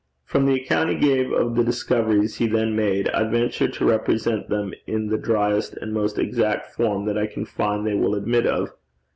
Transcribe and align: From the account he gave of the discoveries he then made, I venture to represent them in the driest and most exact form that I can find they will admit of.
From 0.25 0.47
the 0.47 0.55
account 0.55 0.89
he 0.89 0.95
gave 0.95 1.31
of 1.31 1.55
the 1.55 1.63
discoveries 1.63 2.37
he 2.39 2.47
then 2.47 2.75
made, 2.75 3.07
I 3.09 3.23
venture 3.23 3.67
to 3.67 3.85
represent 3.85 4.49
them 4.49 4.73
in 4.87 5.09
the 5.09 5.17
driest 5.19 5.75
and 5.75 5.93
most 5.93 6.17
exact 6.17 6.71
form 6.73 7.05
that 7.05 7.19
I 7.19 7.27
can 7.27 7.45
find 7.45 7.85
they 7.85 7.93
will 7.93 8.15
admit 8.15 8.47
of. 8.47 8.69